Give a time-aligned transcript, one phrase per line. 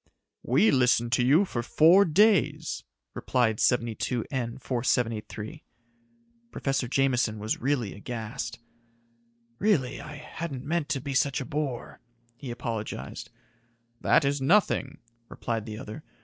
[0.41, 5.63] "We listened to you for four days," replied 72N 4783.
[6.49, 8.57] Professor Jameson was really aghast.
[9.59, 11.99] "Really, I hadn't meant to be such a bore,"
[12.35, 13.29] he apologized.
[13.99, 14.97] "That is nothing,"
[15.29, 16.03] replied the other.